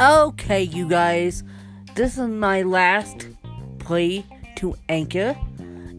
[0.00, 1.42] Okay, you guys,
[1.94, 3.28] this is my last
[3.78, 4.24] play
[4.56, 5.36] to Anchor.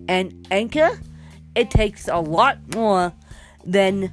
[0.07, 0.99] And Anchor,
[1.55, 3.13] it takes a lot more
[3.63, 4.11] than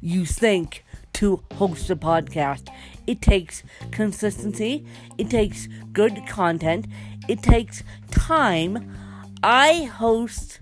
[0.00, 0.84] you think
[1.14, 2.68] to host a podcast.
[3.06, 4.86] It takes consistency,
[5.18, 6.86] it takes good content,
[7.28, 8.96] it takes time.
[9.42, 10.60] I host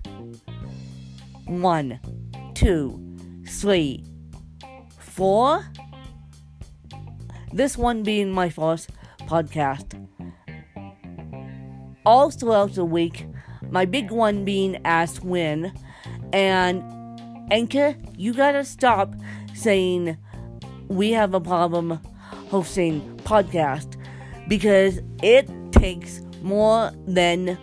[1.45, 1.99] one,
[2.53, 3.01] two,
[3.47, 4.03] three,
[5.15, 5.65] four.
[7.53, 8.89] This one being my first
[9.21, 9.93] podcast.
[12.05, 13.25] All throughout the week,
[13.69, 15.73] my big one being Ask When.
[16.33, 16.83] And
[17.49, 19.15] Anchor, you gotta stop
[19.53, 20.17] saying
[20.89, 21.99] we have a problem
[22.49, 23.95] hosting podcast
[24.49, 27.57] because it takes more than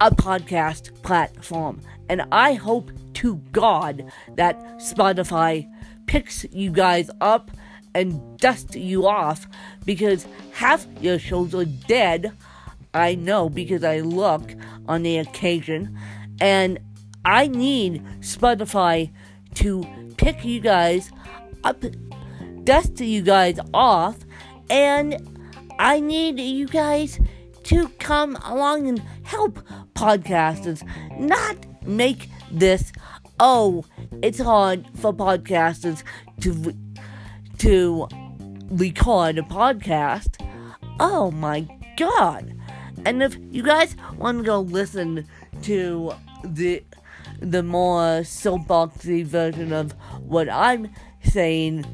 [0.00, 1.82] a podcast platform.
[2.08, 4.04] And I hope to God
[4.36, 5.68] that Spotify
[6.06, 7.50] picks you guys up
[7.94, 9.46] and dust you off
[9.84, 12.32] because half your shows are dead.
[12.92, 14.52] I know because I look
[14.86, 15.98] on the occasion,
[16.40, 16.78] and
[17.24, 19.10] I need Spotify
[19.54, 21.10] to pick you guys
[21.64, 21.82] up,
[22.64, 24.18] dust you guys off,
[24.70, 25.16] and
[25.78, 27.18] I need you guys
[27.64, 29.58] to come along and help
[29.94, 30.86] podcasters,
[31.18, 32.92] not make this
[33.40, 33.84] oh,
[34.22, 36.02] it's hard for podcasters
[36.40, 36.74] to
[37.58, 38.08] to
[38.70, 40.44] record a podcast.
[41.00, 41.66] Oh my
[41.96, 42.54] god!
[43.04, 45.26] And if you guys want to go listen
[45.62, 46.12] to
[46.44, 46.82] the
[47.40, 50.88] the more soapboxy version of what I'm
[51.22, 51.84] saying,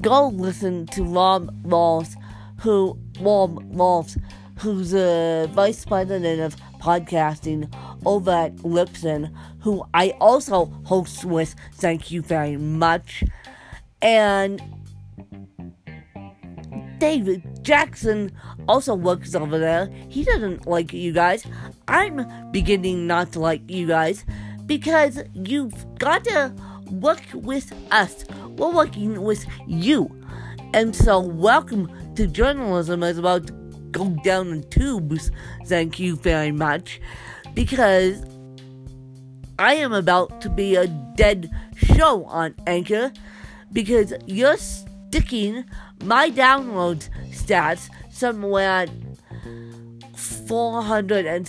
[0.00, 2.14] go listen to Rob Walch,
[2.60, 4.20] who Rob Walch,
[4.58, 7.72] who's a vice president of podcasting
[8.04, 11.54] over at Libsyn, who I also host with.
[11.74, 13.22] Thank you very much.
[14.02, 14.62] And
[16.98, 18.30] David Jackson
[18.68, 19.90] also works over there.
[20.08, 21.46] He doesn't like you guys.
[21.88, 24.24] I'm beginning not to like you guys
[24.66, 26.54] because you've got to
[26.90, 28.24] work with us.
[28.56, 30.14] We're working with you.
[30.72, 33.50] And so, welcome to journalism is about
[33.90, 35.30] go down the tubes.
[35.66, 37.00] Thank you very much.
[37.54, 38.24] Because
[39.58, 40.86] I am about to be a
[41.16, 43.12] dead show on Anchor
[43.72, 45.64] because you're sticking
[46.04, 48.90] my download stats somewhere at
[50.16, 51.48] 400 and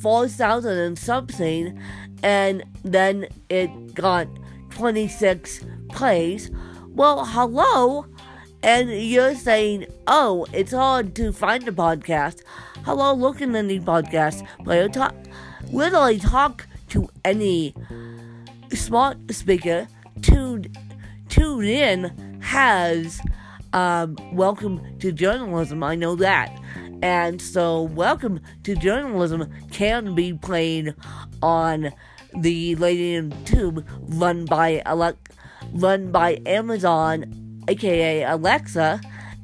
[0.00, 1.80] 4,000 and something,
[2.22, 4.28] and then it got
[4.70, 6.50] 26 plays.
[6.88, 8.06] Well, hello,
[8.62, 12.42] and you're saying, oh, it's hard to find a podcast.
[12.84, 14.88] Hello, look in any podcast player.
[14.88, 15.14] Talk,
[15.72, 17.74] literally talk to any
[18.72, 19.86] smart speaker.
[20.22, 20.72] Tune,
[21.28, 23.20] TuneIn has
[23.72, 25.82] um, welcome to journalism.
[25.82, 26.58] I know that.
[27.00, 30.94] And so, welcome to journalism can be played
[31.42, 31.92] on
[32.36, 35.16] the Lady in Tube run by Ale-
[35.74, 39.00] run by Amazon, aka Alexa.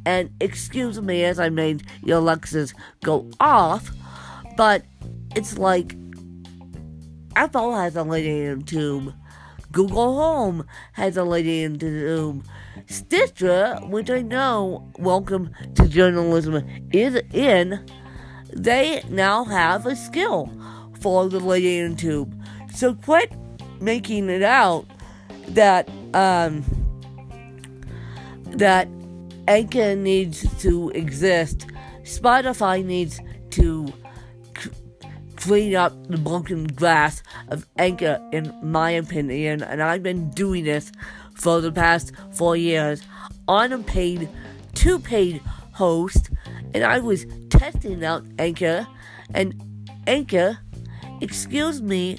[0.07, 3.91] And excuse me as I made your Alexas go off,
[4.57, 4.85] but
[5.35, 5.97] it's like
[7.37, 9.15] Apple has a Lady Tube.
[9.73, 12.45] Google Home has a Lady Tube.
[12.87, 17.85] Stitcher, which I know Welcome to Journalism is in,
[18.53, 20.51] they now have a skill
[21.01, 22.41] for the Lady Tube.
[22.75, 23.33] So quit
[23.81, 24.87] making it out
[25.49, 26.65] that um
[28.59, 28.89] that
[29.49, 31.67] Anchor needs to exist.
[32.03, 33.21] Spotify needs
[33.51, 33.93] to
[34.59, 34.71] c-
[35.37, 40.93] clean up the broken glass of Anchor, in my opinion, and I've been doing this
[41.35, 43.03] for the past four years
[43.49, 44.29] on a paid,
[44.75, 45.41] two paid
[45.73, 46.31] host,
[46.73, 48.87] and I was testing out Anchor,
[49.33, 49.55] and
[50.07, 50.59] Anchor,
[51.21, 52.19] excuse me,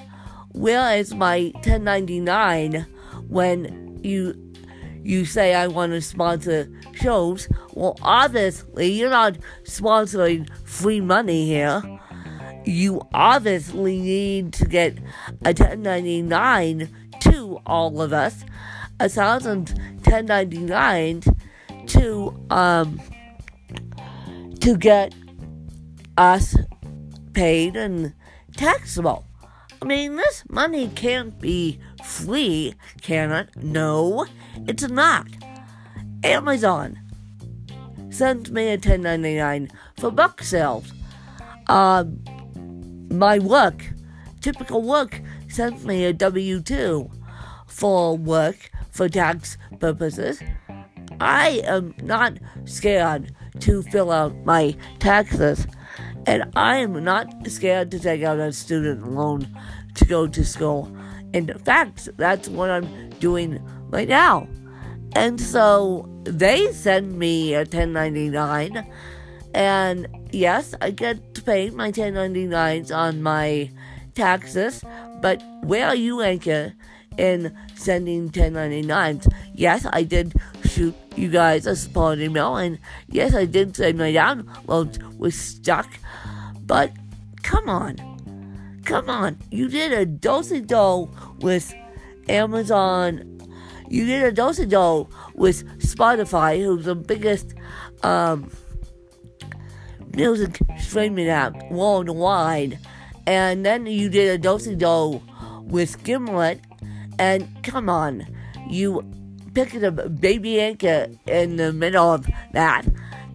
[0.51, 2.85] where is my 1099
[3.27, 4.44] when you
[5.05, 7.47] you say I want to sponsor shows?
[7.73, 11.83] Well, obviously you're not sponsoring free money here.
[12.65, 14.97] You obviously need to get
[15.43, 16.89] a 1099
[17.21, 18.43] to all of us
[18.99, 19.69] a thousand
[20.03, 21.21] 1099
[21.87, 22.99] to um
[24.61, 25.13] to get
[26.17, 26.55] us
[27.33, 28.13] paid and
[28.55, 29.25] taxable.
[29.81, 33.49] I mean, this money can't be free, can it?
[33.57, 34.25] No,
[34.67, 35.27] it's not.
[36.23, 36.99] Amazon
[38.09, 40.93] sends me a 1099 for book sales.
[41.67, 42.23] Um,
[43.09, 43.93] my work,
[44.41, 47.11] typical work, sends me a W 2
[47.67, 50.41] for work for tax purposes.
[51.19, 55.65] I am not scared to fill out my taxes,
[56.25, 59.47] and I am not scared to take out a student loan
[59.95, 60.95] to go to school.
[61.33, 64.47] In fact, that's what I'm doing right now.
[65.13, 68.85] And so they send me a 1099,
[69.53, 73.71] and yes, I get to pay my 1099s on my
[74.13, 74.83] taxes,
[75.21, 76.73] but where are you, Anchor,
[77.17, 79.31] in sending 1099s?
[79.53, 80.33] Yes, I did
[80.63, 85.89] shoot you guys a support email, and yes, I did say my downloads was stuck,
[86.61, 86.91] but
[87.43, 87.97] come on.
[88.85, 91.09] Come on, you did a dosey do
[91.39, 91.73] with
[92.29, 93.35] Amazon
[93.89, 94.73] you did a dosage
[95.35, 97.53] with Spotify, who's the biggest
[98.03, 98.51] um,
[100.13, 102.79] music streaming app worldwide,
[103.27, 104.83] and then you did a dosage
[105.61, 106.61] with Gimlet,
[107.19, 108.25] and come on,
[108.69, 109.03] you
[109.53, 112.85] picked a baby Anchor in the middle of that,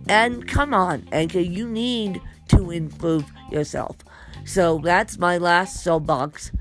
[0.08, 3.96] and come on, Anchor, you need to improve yourself.
[4.44, 6.52] So that's my last soapbox,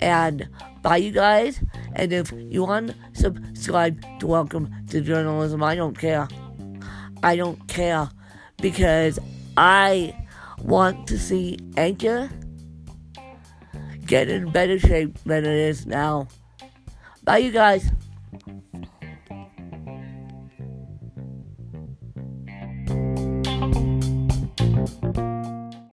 [0.00, 0.48] and
[0.82, 1.62] bye, you guys.
[1.94, 6.28] And if you want subscribe to Welcome to Journalism, I don't care.
[7.22, 8.08] I don't care
[8.58, 9.18] because
[9.56, 10.16] I
[10.62, 12.30] want to see Anchor
[14.06, 16.28] get in better shape than it is now.
[17.24, 17.90] Bye, you guys.